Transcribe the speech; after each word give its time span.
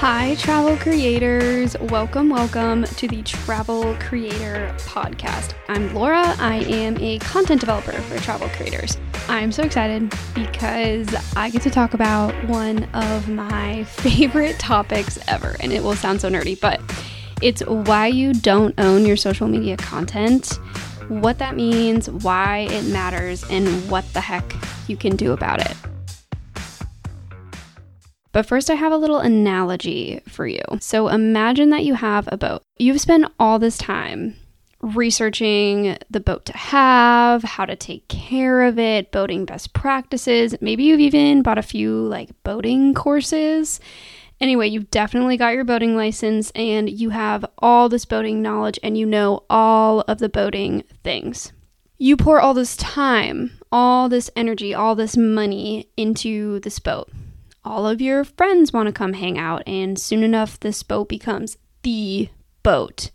Hi, 0.00 0.34
travel 0.36 0.78
creators. 0.78 1.78
Welcome, 1.78 2.30
welcome 2.30 2.84
to 2.84 3.06
the 3.06 3.20
Travel 3.20 3.94
Creator 4.00 4.74
Podcast. 4.78 5.52
I'm 5.68 5.92
Laura. 5.92 6.22
I 6.38 6.64
am 6.70 6.96
a 6.96 7.18
content 7.18 7.60
developer 7.60 7.92
for 7.92 8.18
travel 8.20 8.48
creators. 8.48 8.96
I'm 9.28 9.52
so 9.52 9.62
excited 9.62 10.10
because 10.34 11.14
I 11.36 11.50
get 11.50 11.60
to 11.60 11.70
talk 11.70 11.92
about 11.92 12.32
one 12.48 12.84
of 12.94 13.28
my 13.28 13.84
favorite 13.98 14.58
topics 14.58 15.18
ever. 15.28 15.56
And 15.60 15.70
it 15.70 15.82
will 15.82 15.96
sound 15.96 16.22
so 16.22 16.30
nerdy, 16.30 16.58
but 16.58 16.80
it's 17.42 17.60
why 17.66 18.06
you 18.06 18.32
don't 18.32 18.80
own 18.80 19.04
your 19.04 19.18
social 19.18 19.48
media 19.48 19.76
content, 19.76 20.58
what 21.08 21.36
that 21.40 21.56
means, 21.56 22.08
why 22.08 22.60
it 22.70 22.86
matters, 22.86 23.44
and 23.50 23.68
what 23.90 24.10
the 24.14 24.22
heck 24.22 24.50
you 24.88 24.96
can 24.96 25.14
do 25.14 25.32
about 25.32 25.60
it. 25.60 25.76
But 28.32 28.46
first, 28.46 28.70
I 28.70 28.74
have 28.74 28.92
a 28.92 28.96
little 28.96 29.18
analogy 29.18 30.20
for 30.28 30.46
you. 30.46 30.62
So 30.80 31.08
imagine 31.08 31.70
that 31.70 31.84
you 31.84 31.94
have 31.94 32.28
a 32.30 32.36
boat. 32.36 32.62
You've 32.78 33.00
spent 33.00 33.26
all 33.38 33.58
this 33.58 33.76
time 33.76 34.36
researching 34.82 35.96
the 36.08 36.20
boat 36.20 36.46
to 36.46 36.56
have, 36.56 37.42
how 37.42 37.66
to 37.66 37.76
take 37.76 38.08
care 38.08 38.62
of 38.62 38.78
it, 38.78 39.12
boating 39.12 39.44
best 39.44 39.72
practices. 39.72 40.54
Maybe 40.60 40.84
you've 40.84 41.00
even 41.00 41.42
bought 41.42 41.58
a 41.58 41.62
few 41.62 42.06
like 42.06 42.30
boating 42.44 42.94
courses. 42.94 43.80
Anyway, 44.40 44.68
you've 44.68 44.90
definitely 44.90 45.36
got 45.36 45.52
your 45.52 45.64
boating 45.64 45.96
license 45.96 46.50
and 46.54 46.88
you 46.88 47.10
have 47.10 47.44
all 47.58 47.90
this 47.90 48.06
boating 48.06 48.40
knowledge 48.40 48.78
and 48.82 48.96
you 48.96 49.04
know 49.04 49.44
all 49.50 50.00
of 50.02 50.18
the 50.18 50.30
boating 50.30 50.82
things. 51.04 51.52
You 51.98 52.16
pour 52.16 52.40
all 52.40 52.54
this 52.54 52.76
time, 52.78 53.58
all 53.70 54.08
this 54.08 54.30
energy, 54.34 54.72
all 54.72 54.94
this 54.94 55.14
money 55.14 55.90
into 55.98 56.60
this 56.60 56.78
boat 56.78 57.10
all 57.64 57.86
of 57.86 58.00
your 58.00 58.24
friends 58.24 58.72
want 58.72 58.86
to 58.86 58.92
come 58.92 59.12
hang 59.12 59.38
out, 59.38 59.62
and 59.66 59.98
soon 59.98 60.22
enough, 60.22 60.58
this 60.60 60.82
boat 60.82 61.08
becomes 61.08 61.56
the 61.82 62.28
boat. 62.62 63.10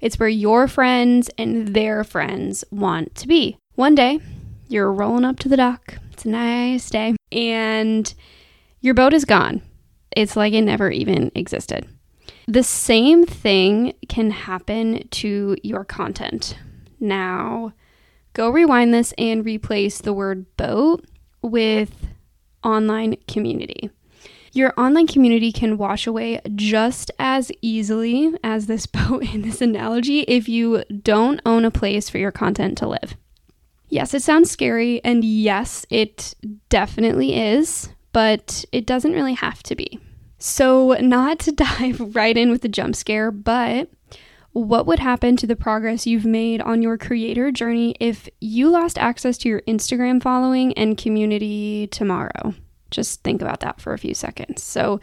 It's 0.00 0.18
where 0.18 0.28
your 0.28 0.68
friends 0.68 1.30
and 1.36 1.68
their 1.68 2.04
friends 2.04 2.64
want 2.70 3.14
to 3.16 3.28
be. 3.28 3.56
One 3.74 3.94
day, 3.94 4.20
you're 4.68 4.92
rolling 4.92 5.24
up 5.24 5.38
to 5.40 5.48
the 5.48 5.56
dock. 5.56 5.98
It's 6.12 6.24
a 6.24 6.28
nice 6.28 6.90
day, 6.90 7.16
and 7.32 8.12
your 8.80 8.94
boat 8.94 9.12
is 9.12 9.24
gone. 9.24 9.62
It's 10.16 10.36
like 10.36 10.52
it 10.52 10.62
never 10.62 10.90
even 10.90 11.30
existed. 11.34 11.86
The 12.46 12.62
same 12.62 13.26
thing 13.26 13.94
can 14.08 14.30
happen 14.30 15.06
to 15.08 15.56
your 15.62 15.84
content. 15.84 16.56
Now, 16.98 17.72
go 18.32 18.50
rewind 18.50 18.92
this 18.92 19.14
and 19.18 19.44
replace 19.44 20.00
the 20.00 20.12
word 20.12 20.46
boat 20.56 21.04
with 21.42 22.08
online 22.64 23.16
community. 23.28 23.90
Your 24.52 24.74
online 24.76 25.06
community 25.06 25.52
can 25.52 25.78
wash 25.78 26.08
away 26.08 26.40
just 26.56 27.10
as 27.20 27.52
easily 27.62 28.34
as 28.42 28.66
this 28.66 28.86
boat 28.86 29.32
in 29.32 29.42
this 29.42 29.60
analogy 29.60 30.20
if 30.22 30.48
you 30.48 30.84
don't 31.02 31.40
own 31.46 31.64
a 31.64 31.70
place 31.70 32.10
for 32.10 32.18
your 32.18 32.32
content 32.32 32.76
to 32.78 32.88
live. 32.88 33.16
Yes, 33.88 34.14
it 34.14 34.22
sounds 34.22 34.50
scary, 34.50 35.04
and 35.04 35.24
yes, 35.24 35.84
it 35.90 36.34
definitely 36.68 37.34
is, 37.34 37.88
but 38.12 38.64
it 38.70 38.86
doesn't 38.86 39.12
really 39.12 39.34
have 39.34 39.62
to 39.64 39.74
be. 39.74 39.98
So, 40.38 40.92
not 41.00 41.38
to 41.40 41.52
dive 41.52 42.14
right 42.14 42.36
in 42.36 42.50
with 42.50 42.62
the 42.62 42.68
jump 42.68 42.96
scare, 42.96 43.30
but 43.30 43.90
what 44.52 44.86
would 44.86 44.98
happen 44.98 45.36
to 45.36 45.46
the 45.46 45.56
progress 45.56 46.06
you've 46.06 46.24
made 46.24 46.60
on 46.60 46.82
your 46.82 46.98
creator 46.98 47.52
journey 47.52 47.94
if 48.00 48.28
you 48.40 48.68
lost 48.68 48.98
access 48.98 49.38
to 49.38 49.48
your 49.48 49.60
Instagram 49.62 50.20
following 50.20 50.72
and 50.74 50.98
community 50.98 51.86
tomorrow? 51.88 52.54
Just 52.90 53.22
think 53.22 53.42
about 53.42 53.60
that 53.60 53.80
for 53.80 53.92
a 53.92 53.98
few 53.98 54.14
seconds. 54.14 54.62
So, 54.62 55.00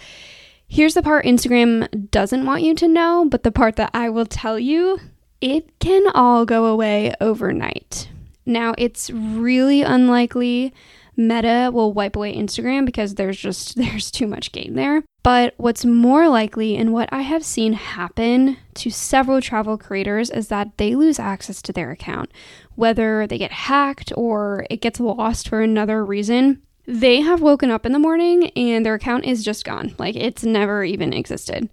here's 0.67 0.93
the 0.93 1.01
part 1.01 1.25
Instagram 1.25 2.09
doesn't 2.11 2.45
want 2.45 2.63
you 2.63 2.75
to 2.75 2.87
know, 2.87 3.25
but 3.29 3.43
the 3.43 3.51
part 3.51 3.75
that 3.77 3.91
I 3.93 4.09
will 4.09 4.25
tell 4.25 4.59
you 4.59 4.99
it 5.39 5.79
can 5.79 6.07
all 6.15 6.45
go 6.45 6.65
away 6.65 7.13
overnight. 7.21 8.09
Now, 8.45 8.73
it's 8.77 9.09
really 9.11 9.81
unlikely 9.81 10.73
Meta 11.19 11.71
will 11.73 11.93
wipe 11.93 12.15
away 12.15 12.35
Instagram 12.35 12.85
because 12.85 13.15
there's 13.15 13.37
just 13.37 13.75
there's 13.77 14.11
too 14.11 14.27
much 14.27 14.51
gain 14.51 14.75
there. 14.75 15.03
But 15.23 15.55
what's 15.57 15.83
more 15.83 16.29
likely 16.29 16.77
and 16.77 16.93
what 16.93 17.09
I 17.11 17.23
have 17.23 17.43
seen 17.43 17.73
happen 17.73 18.57
to 18.75 18.89
several 18.89 19.41
travel 19.41 19.77
creators 19.77 20.29
is 20.29 20.47
that 20.47 20.77
they 20.77 20.95
lose 20.95 21.19
access 21.19 21.61
to 21.63 21.73
their 21.73 21.91
account, 21.91 22.31
whether 22.75 23.27
they 23.27 23.37
get 23.37 23.51
hacked 23.51 24.13
or 24.15 24.65
it 24.69 24.79
gets 24.79 24.99
lost 25.01 25.49
for 25.49 25.61
another 25.61 26.05
reason. 26.05 26.61
They 26.87 27.21
have 27.21 27.41
woken 27.41 27.69
up 27.69 27.85
in 27.85 27.91
the 27.91 27.99
morning 27.99 28.49
and 28.51 28.85
their 28.85 28.93
account 28.93 29.25
is 29.25 29.43
just 29.43 29.65
gone. 29.65 29.93
Like 29.99 30.15
it's 30.15 30.43
never 30.43 30.83
even 30.83 31.13
existed. 31.13 31.69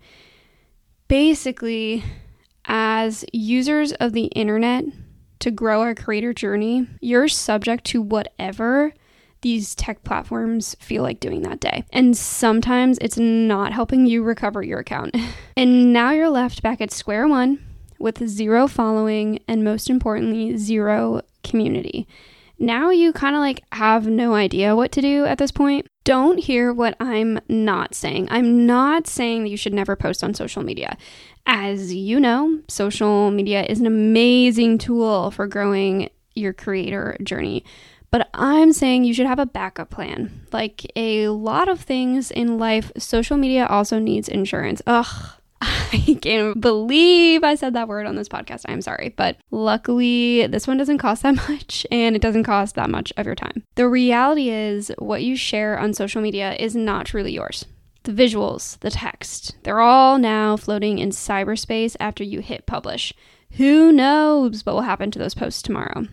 Basically, 1.08 2.02
as 2.64 3.25
users 3.32 3.92
of 3.92 4.12
the 4.12 4.25
internet, 4.26 4.84
to 5.44 5.50
grow 5.50 5.82
our 5.82 5.94
creator 5.94 6.32
journey, 6.32 6.86
you're 7.02 7.28
subject 7.28 7.84
to 7.84 8.00
whatever 8.00 8.94
these 9.42 9.75
tech 9.75 10.02
platforms 10.02 10.75
feel 10.80 11.02
like 11.02 11.20
doing 11.20 11.42
that 11.42 11.60
day. 11.60 11.84
And 11.92 12.16
sometimes 12.16 12.96
it's 13.02 13.19
not 13.19 13.70
helping 13.70 14.06
you 14.06 14.22
recover 14.22 14.62
your 14.62 14.78
account. 14.78 15.14
and 15.56 15.92
now 15.92 16.12
you're 16.12 16.31
left 16.31 16.62
back 16.62 16.81
at 16.81 16.91
square 16.91 17.28
one 17.28 17.62
with 17.98 18.26
zero 18.26 18.66
following 18.66 19.38
and 19.46 19.62
most 19.62 19.91
importantly, 19.91 20.56
zero 20.56 21.20
community. 21.42 22.08
Now 22.59 22.91
you 22.91 23.12
kind 23.12 23.34
of 23.34 23.41
like 23.41 23.62
have 23.72 24.06
no 24.06 24.34
idea 24.34 24.76
what 24.76 24.92
to 24.92 25.00
do 25.00 25.25
at 25.25 25.38
this 25.38 25.50
point. 25.50 25.87
Don't 26.04 26.38
hear 26.38 26.72
what 26.72 26.97
I'm 27.00 27.41
not 27.48 27.94
saying. 27.94 28.28
I'm 28.31 28.66
not 28.66 29.06
saying 29.06 29.44
that 29.44 29.48
you 29.48 29.56
should 29.56 29.75
never 29.75 29.97
post 29.97 30.22
on 30.22 30.34
social 30.34 30.62
media. 30.62 30.97
As 31.47 31.94
you 31.94 32.20
know, 32.20 32.60
social 32.69 33.31
media 33.31 33.64
is 33.64 33.81
an 33.81 33.87
amazing 33.87 34.78
tool 34.78 35.31
for 35.31 35.47
growing 35.47 36.10
your 36.34 36.53
creator 36.53 37.16
journey. 37.22 37.64
But 38.10 38.28
I'm 38.32 38.72
saying 38.72 39.04
you 39.04 39.14
should 39.14 39.26
have 39.26 39.41
a 39.41 39.47
backup 39.47 39.91
plan. 39.91 40.47
Like 40.53 40.91
a 40.94 41.28
lot 41.28 41.69
of 41.69 41.81
things 41.81 42.31
in 42.31 42.59
life, 42.59 42.93
social 42.97 43.37
media 43.37 43.66
also 43.66 43.98
needs 43.98 44.28
insurance. 44.28 44.81
Ugh. 44.87 45.32
I 45.92 46.19
can't 46.20 46.60
believe 46.60 47.42
I 47.44 47.54
said 47.54 47.75
that 47.75 47.88
word 47.88 48.06
on 48.06 48.16
this 48.16 48.28
podcast. 48.28 48.62
I'm 48.66 48.82
sorry. 48.82 49.14
But 49.16 49.36
luckily, 49.50 50.47
this 50.47 50.66
one 50.66 50.76
doesn't 50.76 50.98
cost 50.98 51.22
that 51.22 51.34
much 51.48 51.86
and 51.91 52.14
it 52.14 52.22
doesn't 52.22 52.44
cost 52.44 52.75
that 52.75 52.91
much 52.91 53.12
of 53.16 53.26
your 53.26 53.34
time. 53.34 53.64
The 53.76 53.88
reality 53.88 54.50
is, 54.50 54.92
what 54.98 55.22
you 55.22 55.36
share 55.36 55.78
on 55.78 55.94
social 55.94 56.22
media 56.22 56.54
is 56.54 56.76
not 56.76 57.06
truly 57.06 57.32
yours. 57.32 57.64
The 58.04 58.12
visuals, 58.12 58.78
the 58.80 58.91
text, 58.91 59.56
they're 59.62 59.80
all 59.80 60.19
now 60.19 60.56
floating 60.56 60.98
in 60.98 61.08
cyberspace 61.08 61.96
after 61.98 62.22
you 62.22 62.41
hit 62.41 62.66
publish. 62.66 63.14
Who 63.52 63.92
knows 63.92 64.66
what 64.66 64.75
will 64.75 64.82
happen 64.82 65.10
to 65.12 65.19
those 65.19 65.34
posts 65.34 65.62
tomorrow? 65.62 66.06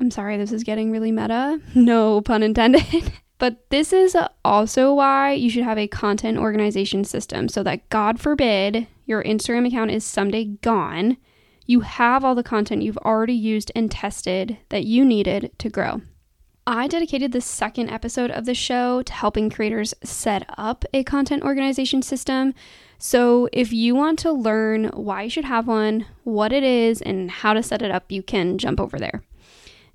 I'm 0.00 0.10
sorry, 0.10 0.36
this 0.36 0.52
is 0.52 0.62
getting 0.62 0.90
really 0.90 1.12
meta. 1.12 1.60
No 1.74 2.20
pun 2.20 2.42
intended. 2.42 3.12
But 3.38 3.68
this 3.70 3.92
is 3.92 4.16
also 4.44 4.94
why 4.94 5.32
you 5.32 5.50
should 5.50 5.64
have 5.64 5.78
a 5.78 5.88
content 5.88 6.38
organization 6.38 7.04
system 7.04 7.48
so 7.48 7.62
that, 7.62 7.88
God 7.90 8.18
forbid, 8.18 8.86
your 9.04 9.22
Instagram 9.22 9.66
account 9.66 9.90
is 9.90 10.04
someday 10.04 10.44
gone. 10.44 11.18
You 11.66 11.80
have 11.80 12.24
all 12.24 12.34
the 12.34 12.42
content 12.42 12.82
you've 12.82 12.98
already 12.98 13.34
used 13.34 13.70
and 13.74 13.90
tested 13.90 14.58
that 14.70 14.84
you 14.84 15.04
needed 15.04 15.50
to 15.58 15.68
grow. 15.68 16.00
I 16.68 16.88
dedicated 16.88 17.30
the 17.30 17.40
second 17.40 17.90
episode 17.90 18.32
of 18.32 18.44
the 18.44 18.54
show 18.54 19.02
to 19.02 19.12
helping 19.12 19.50
creators 19.50 19.94
set 20.02 20.48
up 20.58 20.84
a 20.92 21.04
content 21.04 21.44
organization 21.44 22.02
system. 22.02 22.54
So, 22.98 23.48
if 23.52 23.72
you 23.72 23.94
want 23.94 24.18
to 24.20 24.32
learn 24.32 24.86
why 24.86 25.24
you 25.24 25.30
should 25.30 25.44
have 25.44 25.68
one, 25.68 26.06
what 26.24 26.52
it 26.52 26.64
is, 26.64 27.02
and 27.02 27.30
how 27.30 27.52
to 27.52 27.62
set 27.62 27.82
it 27.82 27.92
up, 27.92 28.10
you 28.10 28.22
can 28.22 28.58
jump 28.58 28.80
over 28.80 28.98
there. 28.98 29.22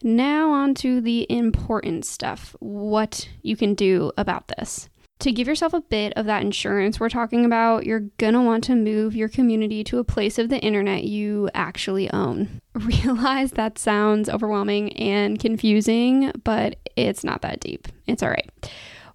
Now, 0.03 0.51
on 0.51 0.73
to 0.75 1.01
the 1.01 1.25
important 1.29 2.05
stuff 2.05 2.55
what 2.59 3.29
you 3.41 3.55
can 3.55 3.75
do 3.75 4.11
about 4.17 4.47
this. 4.47 4.89
To 5.19 5.31
give 5.31 5.47
yourself 5.47 5.73
a 5.73 5.81
bit 5.81 6.13
of 6.15 6.25
that 6.25 6.41
insurance 6.41 6.99
we're 6.99 7.09
talking 7.09 7.45
about, 7.45 7.85
you're 7.85 8.07
gonna 8.17 8.41
want 8.41 8.63
to 8.63 8.75
move 8.75 9.15
your 9.15 9.29
community 9.29 9.83
to 9.83 9.99
a 9.99 10.03
place 10.03 10.39
of 10.39 10.49
the 10.49 10.59
internet 10.59 11.03
you 11.03 11.47
actually 11.53 12.11
own. 12.11 12.59
Realize 12.73 13.51
that 13.51 13.77
sounds 13.77 14.29
overwhelming 14.29 14.93
and 14.93 15.39
confusing, 15.39 16.31
but 16.43 16.77
it's 16.95 17.23
not 17.23 17.43
that 17.43 17.59
deep. 17.59 17.87
It's 18.07 18.23
all 18.23 18.29
right. 18.29 18.49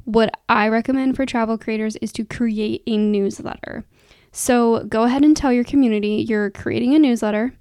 What 0.04 0.32
I 0.48 0.68
recommend 0.68 1.16
for 1.16 1.26
travel 1.26 1.58
creators 1.58 1.96
is 1.96 2.12
to 2.12 2.24
create 2.24 2.84
a 2.86 2.96
newsletter. 2.96 3.84
So 4.30 4.84
go 4.84 5.02
ahead 5.02 5.24
and 5.24 5.36
tell 5.36 5.52
your 5.52 5.64
community 5.64 6.24
you're 6.28 6.50
creating 6.50 6.94
a 6.94 7.00
newsletter 7.00 7.52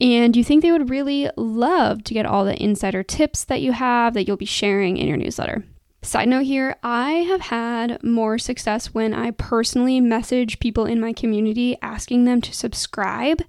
and 0.00 0.36
you 0.36 0.44
think 0.44 0.62
they 0.62 0.72
would 0.72 0.90
really 0.90 1.28
love 1.36 2.04
to 2.04 2.14
get 2.14 2.26
all 2.26 2.44
the 2.44 2.62
insider 2.62 3.02
tips 3.02 3.44
that 3.44 3.62
you 3.62 3.72
have 3.72 4.14
that 4.14 4.26
you'll 4.26 4.36
be 4.36 4.44
sharing 4.44 4.96
in 4.96 5.08
your 5.08 5.16
newsletter. 5.16 5.64
Side 6.02 6.28
note 6.28 6.44
here, 6.44 6.76
I 6.82 7.10
have 7.10 7.40
had 7.40 8.02
more 8.04 8.38
success 8.38 8.94
when 8.94 9.12
I 9.12 9.32
personally 9.32 10.00
message 10.00 10.60
people 10.60 10.84
in 10.84 11.00
my 11.00 11.12
community 11.12 11.76
asking 11.82 12.26
them 12.26 12.40
to 12.42 12.52
subscribe 12.52 13.42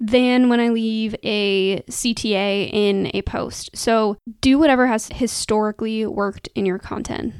than 0.00 0.48
when 0.48 0.60
I 0.60 0.68
leave 0.68 1.14
a 1.22 1.82
CTA 1.82 2.70
in 2.72 3.10
a 3.12 3.22
post. 3.22 3.70
So 3.74 4.16
do 4.40 4.58
whatever 4.58 4.86
has 4.86 5.08
historically 5.08 6.06
worked 6.06 6.48
in 6.54 6.64
your 6.64 6.78
content. 6.78 7.34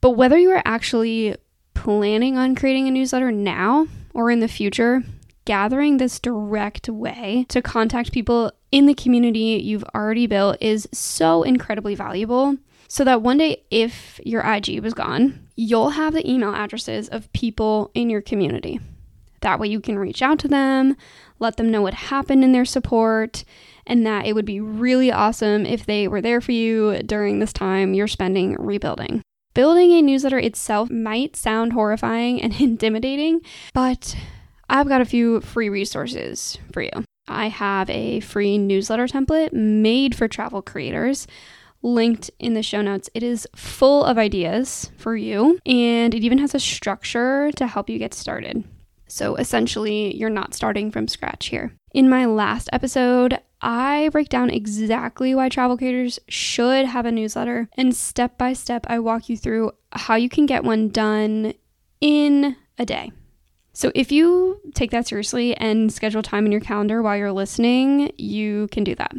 But 0.00 0.12
whether 0.12 0.38
you 0.38 0.50
are 0.52 0.62
actually 0.64 1.36
planning 1.74 2.38
on 2.38 2.54
creating 2.54 2.88
a 2.88 2.92
newsletter 2.92 3.32
now 3.32 3.88
or 4.14 4.30
in 4.30 4.40
the 4.40 4.48
future, 4.48 5.02
gathering 5.46 5.96
this 5.96 6.20
direct 6.20 6.90
way 6.90 7.46
to 7.48 7.62
contact 7.62 8.12
people 8.12 8.52
in 8.70 8.84
the 8.84 8.94
community 8.94 9.60
you've 9.64 9.84
already 9.94 10.26
built 10.26 10.58
is 10.60 10.86
so 10.92 11.42
incredibly 11.42 11.94
valuable. 11.94 12.56
So 12.88 13.02
that 13.04 13.22
one 13.22 13.38
day, 13.38 13.64
if 13.70 14.20
your 14.24 14.42
IG 14.42 14.80
was 14.80 14.94
gone, 14.94 15.48
you'll 15.56 15.90
have 15.90 16.12
the 16.12 16.30
email 16.30 16.54
addresses 16.54 17.08
of 17.08 17.32
people 17.32 17.90
in 17.94 18.10
your 18.10 18.20
community. 18.20 18.78
That 19.40 19.58
way, 19.58 19.68
you 19.68 19.80
can 19.80 19.98
reach 19.98 20.22
out 20.22 20.38
to 20.40 20.48
them, 20.48 20.96
let 21.38 21.56
them 21.56 21.70
know 21.70 21.82
what 21.82 21.94
happened 21.94 22.44
in 22.44 22.52
their 22.52 22.64
support, 22.64 23.44
and 23.86 24.06
that 24.06 24.26
it 24.26 24.34
would 24.34 24.44
be 24.44 24.60
really 24.60 25.10
awesome 25.10 25.64
if 25.66 25.86
they 25.86 26.06
were 26.08 26.20
there 26.20 26.40
for 26.40 26.52
you 26.52 27.02
during 27.02 27.38
this 27.38 27.52
time 27.52 27.94
you're 27.94 28.08
spending 28.08 28.56
rebuilding. 28.58 29.22
Building 29.54 29.92
a 29.92 30.02
newsletter 30.02 30.38
itself 30.38 30.90
might 30.90 31.34
sound 31.34 31.72
horrifying 31.72 32.42
and 32.42 32.54
intimidating, 32.60 33.40
but 33.72 34.16
I've 34.68 34.88
got 34.88 35.00
a 35.00 35.06
few 35.06 35.40
free 35.40 35.68
resources 35.68 36.58
for 36.72 36.82
you. 36.82 36.90
I 37.28 37.48
have 37.48 37.90
a 37.90 38.20
free 38.20 38.58
newsletter 38.58 39.06
template 39.06 39.52
made 39.52 40.14
for 40.14 40.28
travel 40.28 40.62
creators 40.62 41.26
linked 41.82 42.30
in 42.38 42.54
the 42.54 42.62
show 42.62 42.82
notes. 42.82 43.10
It 43.14 43.22
is 43.22 43.48
full 43.54 44.04
of 44.04 44.18
ideas 44.18 44.90
for 44.96 45.16
you 45.16 45.58
and 45.66 46.14
it 46.14 46.24
even 46.24 46.38
has 46.38 46.54
a 46.54 46.60
structure 46.60 47.50
to 47.52 47.66
help 47.66 47.88
you 47.88 47.98
get 47.98 48.14
started. 48.14 48.64
So 49.08 49.36
essentially, 49.36 50.16
you're 50.16 50.30
not 50.30 50.54
starting 50.54 50.90
from 50.90 51.06
scratch 51.06 51.46
here. 51.46 51.72
In 51.94 52.10
my 52.10 52.24
last 52.26 52.68
episode, 52.72 53.40
I 53.60 54.08
break 54.12 54.28
down 54.28 54.50
exactly 54.50 55.34
why 55.34 55.48
travel 55.48 55.78
creators 55.78 56.18
should 56.28 56.86
have 56.86 57.06
a 57.06 57.12
newsletter, 57.12 57.68
and 57.76 57.94
step 57.94 58.36
by 58.36 58.52
step, 58.52 58.84
I 58.88 58.98
walk 58.98 59.28
you 59.28 59.36
through 59.36 59.72
how 59.92 60.16
you 60.16 60.28
can 60.28 60.44
get 60.44 60.64
one 60.64 60.88
done 60.88 61.54
in 62.00 62.56
a 62.78 62.84
day. 62.84 63.12
So, 63.76 63.92
if 63.94 64.10
you 64.10 64.58
take 64.74 64.90
that 64.92 65.06
seriously 65.06 65.54
and 65.54 65.92
schedule 65.92 66.22
time 66.22 66.46
in 66.46 66.52
your 66.52 66.62
calendar 66.62 67.02
while 67.02 67.14
you're 67.14 67.30
listening, 67.30 68.10
you 68.16 68.68
can 68.68 68.84
do 68.84 68.94
that. 68.94 69.12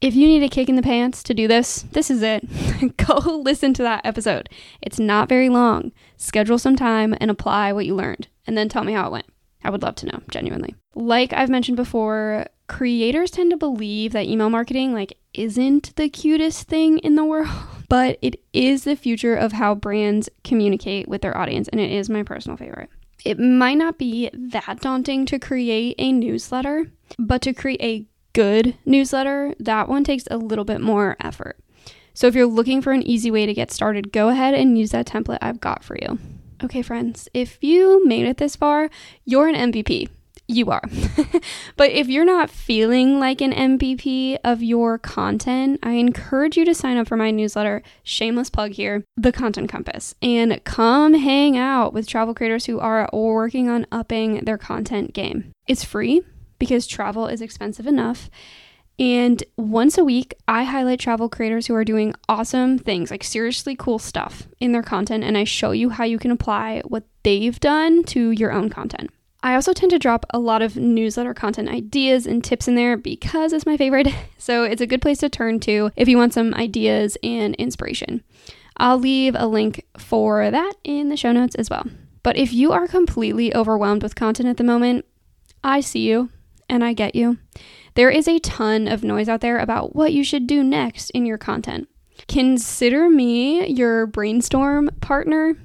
If 0.00 0.14
you 0.14 0.26
need 0.26 0.42
a 0.42 0.48
kick 0.48 0.70
in 0.70 0.76
the 0.76 0.82
pants 0.82 1.22
to 1.24 1.34
do 1.34 1.46
this, 1.46 1.82
this 1.92 2.10
is 2.10 2.22
it. 2.22 2.96
Go 2.96 3.16
listen 3.44 3.74
to 3.74 3.82
that 3.82 4.06
episode. 4.06 4.48
It's 4.80 4.98
not 4.98 5.28
very 5.28 5.50
long. 5.50 5.92
Schedule 6.16 6.56
some 6.56 6.76
time 6.76 7.14
and 7.20 7.30
apply 7.30 7.74
what 7.74 7.84
you 7.84 7.94
learned, 7.94 8.28
and 8.46 8.56
then 8.56 8.70
tell 8.70 8.84
me 8.84 8.94
how 8.94 9.06
it 9.06 9.12
went. 9.12 9.26
I 9.62 9.68
would 9.68 9.82
love 9.82 9.96
to 9.96 10.06
know, 10.06 10.22
genuinely. 10.30 10.74
Like 10.94 11.34
I've 11.34 11.50
mentioned 11.50 11.76
before, 11.76 12.46
creators 12.68 13.30
tend 13.30 13.50
to 13.50 13.58
believe 13.58 14.12
that 14.12 14.24
email 14.24 14.48
marketing 14.48 14.94
like 14.94 15.18
isn't 15.34 15.94
the 15.96 16.08
cutest 16.08 16.68
thing 16.68 17.00
in 17.00 17.16
the 17.16 17.24
world, 17.26 17.50
but 17.90 18.18
it 18.22 18.40
is 18.54 18.84
the 18.84 18.96
future 18.96 19.36
of 19.36 19.52
how 19.52 19.74
brands 19.74 20.30
communicate 20.42 21.06
with 21.06 21.20
their 21.20 21.36
audience 21.36 21.68
and 21.68 21.82
it 21.82 21.92
is 21.92 22.08
my 22.08 22.22
personal 22.22 22.56
favorite. 22.56 22.88
It 23.24 23.38
might 23.38 23.74
not 23.74 23.98
be 23.98 24.30
that 24.32 24.80
daunting 24.80 25.26
to 25.26 25.38
create 25.38 25.94
a 25.98 26.12
newsletter, 26.12 26.90
but 27.18 27.42
to 27.42 27.52
create 27.52 27.82
a 27.82 28.06
good 28.32 28.76
newsletter, 28.84 29.54
that 29.58 29.88
one 29.88 30.04
takes 30.04 30.24
a 30.30 30.36
little 30.36 30.64
bit 30.64 30.80
more 30.80 31.16
effort. 31.20 31.58
So 32.14 32.26
if 32.26 32.34
you're 32.34 32.46
looking 32.46 32.82
for 32.82 32.92
an 32.92 33.02
easy 33.02 33.30
way 33.30 33.46
to 33.46 33.54
get 33.54 33.70
started, 33.70 34.12
go 34.12 34.28
ahead 34.28 34.54
and 34.54 34.78
use 34.78 34.90
that 34.90 35.06
template 35.06 35.38
I've 35.40 35.60
got 35.60 35.84
for 35.84 35.96
you. 36.00 36.18
Okay, 36.62 36.82
friends, 36.82 37.28
if 37.32 37.58
you 37.62 38.04
made 38.06 38.26
it 38.26 38.36
this 38.36 38.56
far, 38.56 38.90
you're 39.24 39.48
an 39.48 39.72
MVP 39.72 40.08
you 40.50 40.70
are. 40.70 40.82
but 41.76 41.90
if 41.90 42.08
you're 42.08 42.24
not 42.24 42.50
feeling 42.50 43.18
like 43.18 43.40
an 43.40 43.52
MVP 43.52 44.38
of 44.44 44.62
your 44.62 44.98
content, 44.98 45.78
I 45.82 45.92
encourage 45.92 46.56
you 46.56 46.64
to 46.64 46.74
sign 46.74 46.96
up 46.96 47.08
for 47.08 47.16
my 47.16 47.30
newsletter, 47.30 47.82
shameless 48.02 48.50
plug 48.50 48.72
here, 48.72 49.04
The 49.16 49.32
Content 49.32 49.68
Compass, 49.68 50.14
and 50.20 50.62
come 50.64 51.14
hang 51.14 51.56
out 51.56 51.92
with 51.92 52.06
travel 52.06 52.34
creators 52.34 52.66
who 52.66 52.80
are 52.80 53.08
working 53.12 53.68
on 53.68 53.86
upping 53.92 54.44
their 54.44 54.58
content 54.58 55.14
game. 55.14 55.52
It's 55.66 55.84
free 55.84 56.22
because 56.58 56.86
travel 56.86 57.26
is 57.26 57.40
expensive 57.40 57.86
enough. 57.86 58.28
And 58.98 59.42
once 59.56 59.96
a 59.96 60.04
week, 60.04 60.34
I 60.46 60.64
highlight 60.64 61.00
travel 61.00 61.30
creators 61.30 61.66
who 61.66 61.74
are 61.74 61.84
doing 61.84 62.12
awesome 62.28 62.78
things, 62.78 63.10
like 63.10 63.24
seriously 63.24 63.74
cool 63.74 63.98
stuff 63.98 64.46
in 64.60 64.72
their 64.72 64.82
content, 64.82 65.24
and 65.24 65.38
I 65.38 65.44
show 65.44 65.70
you 65.70 65.88
how 65.88 66.04
you 66.04 66.18
can 66.18 66.30
apply 66.30 66.82
what 66.86 67.04
they've 67.22 67.58
done 67.58 68.04
to 68.04 68.30
your 68.30 68.52
own 68.52 68.68
content. 68.68 69.10
I 69.42 69.54
also 69.54 69.72
tend 69.72 69.90
to 69.90 69.98
drop 69.98 70.26
a 70.30 70.38
lot 70.38 70.62
of 70.62 70.76
newsletter 70.76 71.32
content 71.32 71.68
ideas 71.68 72.26
and 72.26 72.44
tips 72.44 72.68
in 72.68 72.74
there 72.74 72.96
because 72.96 73.52
it's 73.52 73.66
my 73.66 73.76
favorite. 73.76 74.08
So 74.40 74.64
it's 74.64 74.80
a 74.80 74.86
good 74.86 75.02
place 75.02 75.18
to 75.18 75.28
turn 75.28 75.60
to 75.60 75.90
if 75.96 76.08
you 76.08 76.16
want 76.16 76.32
some 76.32 76.54
ideas 76.54 77.18
and 77.22 77.54
inspiration. 77.56 78.24
I'll 78.78 78.98
leave 78.98 79.36
a 79.38 79.46
link 79.46 79.84
for 79.98 80.50
that 80.50 80.72
in 80.82 81.10
the 81.10 81.16
show 81.16 81.30
notes 81.30 81.54
as 81.56 81.68
well. 81.68 81.84
But 82.22 82.38
if 82.38 82.50
you 82.50 82.72
are 82.72 82.88
completely 82.88 83.54
overwhelmed 83.54 84.02
with 84.02 84.14
content 84.14 84.48
at 84.48 84.56
the 84.56 84.64
moment, 84.64 85.04
I 85.62 85.80
see 85.80 86.08
you 86.08 86.30
and 86.70 86.82
I 86.82 86.94
get 86.94 87.14
you. 87.14 87.36
There 87.94 88.10
is 88.10 88.26
a 88.26 88.38
ton 88.38 88.88
of 88.88 89.04
noise 89.04 89.28
out 89.28 89.42
there 89.42 89.58
about 89.58 89.94
what 89.94 90.14
you 90.14 90.24
should 90.24 90.46
do 90.46 90.62
next 90.62 91.10
in 91.10 91.26
your 91.26 91.38
content. 91.38 91.86
Consider 92.26 93.10
me 93.10 93.66
your 93.66 94.06
brainstorm 94.06 94.88
partner 95.02 95.56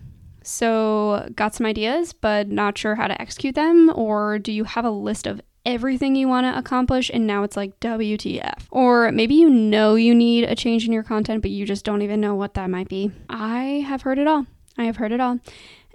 so, 0.46 1.28
got 1.36 1.56
some 1.56 1.66
ideas, 1.66 2.14
but 2.14 2.50
not 2.50 2.78
sure 2.78 2.96
how 2.96 3.08
to 3.08 3.20
execute 3.20 3.56
them? 3.56 3.92
Or 3.96 4.38
do 4.40 4.52
you 4.52 4.64
have 4.64 4.86
a 4.86 4.92
list 4.92 5.26
of 5.26 5.42
everything 5.66 6.16
you 6.16 6.28
want 6.28 6.46
to 6.46 6.58
accomplish 6.58 7.10
and 7.12 7.26
now 7.26 7.44
it's 7.44 7.58
like 7.58 7.80
WTF? 7.80 8.68
Or 8.70 9.12
maybe 9.12 9.36
you 9.36 9.50
know 9.50 9.96
you 9.96 10.14
need 10.14 10.44
a 10.44 10.56
change 10.56 10.86
in 10.86 10.94
your 10.94 11.04
content, 11.04 11.42
but 11.42 11.52
you 11.52 11.66
just 11.66 11.84
don't 11.84 12.04
even 12.04 12.22
know 12.22 12.36
what 12.36 12.54
that 12.54 12.70
might 12.70 12.88
be. 12.88 13.12
I 13.30 13.84
have 13.88 14.04
heard 14.04 14.20
it 14.20 14.28
all. 14.28 14.46
I 14.78 14.84
have 14.84 14.98
heard 14.98 15.12
it 15.12 15.20
all. 15.20 15.40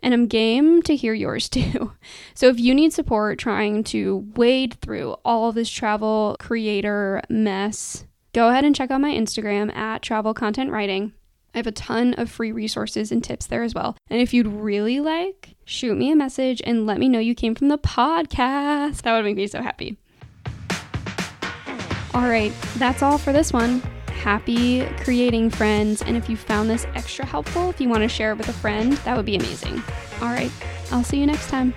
And 0.02 0.14
I'm 0.14 0.26
game 0.26 0.82
to 0.82 0.97
hear 0.97 1.14
yours 1.14 1.49
too. 1.49 1.93
So 2.35 2.49
if 2.49 2.58
you 2.58 2.75
need 2.75 2.93
support 2.93 3.38
trying 3.38 3.85
to 3.85 4.29
wade 4.35 4.75
through 4.81 5.12
all 5.25 5.52
this 5.52 5.70
travel 5.70 6.37
creator 6.41 7.23
mess, 7.29 8.05
go 8.32 8.49
ahead 8.49 8.64
and 8.64 8.75
check 8.75 8.91
out 8.91 9.00
my 9.00 9.12
Instagram 9.12 9.75
at 9.76 10.02
travel 10.02 10.35
content 10.35 10.70
writing. 10.70 11.12
I 11.55 11.58
have 11.58 11.67
a 11.67 11.73
ton 11.73 12.14
of 12.14 12.31
free 12.31 12.52
resources 12.52 13.11
and 13.11 13.23
tips 13.23 13.47
there 13.47 13.62
as 13.62 13.75
well. 13.75 13.97
And 14.08 14.20
if 14.20 14.32
you'd 14.32 14.47
really 14.47 15.00
like, 15.00 15.56
shoot 15.64 15.97
me 15.97 16.11
a 16.11 16.17
message 16.17 16.62
and 16.64 16.87
let 16.87 16.99
me 16.99 17.08
know 17.08 17.19
you 17.19 17.35
came 17.35 17.55
from 17.55 17.69
the 17.69 17.79
podcast. 17.79 19.02
That 19.02 19.14
would 19.14 19.25
make 19.25 19.37
me 19.37 19.47
so 19.47 19.62
happy. 19.62 19.99
All 22.12 22.29
right, 22.29 22.52
that's 22.76 23.02
all 23.02 23.19
for 23.19 23.32
this 23.32 23.52
one. 23.52 23.82
Happy 24.08 24.85
creating, 24.99 25.50
friends. 25.50 26.02
And 26.02 26.17
if 26.17 26.29
you 26.29 26.37
found 26.37 26.69
this 26.69 26.87
extra 26.94 27.25
helpful, 27.25 27.70
if 27.70 27.81
you 27.81 27.88
want 27.88 28.02
to 28.02 28.08
share 28.08 28.32
it 28.32 28.38
with 28.38 28.49
a 28.49 28.52
friend, 28.52 28.93
that 29.05 29.17
would 29.17 29.26
be 29.26 29.37
amazing. 29.37 29.82
All 30.20 30.29
right, 30.29 30.50
I'll 30.91 31.05
see 31.05 31.19
you 31.19 31.26
next 31.26 31.49
time. 31.49 31.73